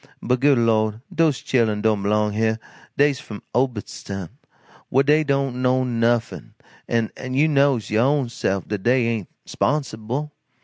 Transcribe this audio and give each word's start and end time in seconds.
But 0.19 0.39
good 0.39 0.57
Lord, 0.57 1.01
dose 1.13 1.41
chilen 1.43 1.83
don't 1.83 2.01
b'long 2.01 2.33
heah, 2.33 2.57
dey's 2.97 3.19
f'm 3.19 3.43
Obedstown 3.53 4.29
whah 4.89 5.03
dey 5.03 5.23
don't 5.23 5.61
know 5.61 5.83
nuffin, 5.83 6.55
an' 6.87 7.11
you 7.35 7.47
knows, 7.47 7.91
yo' 7.91 8.03
own 8.03 8.27
sef, 8.29 8.67
dat 8.67 8.81
dey 8.81 9.05
ain't 9.05 9.29
'sponsible. 9.45 10.33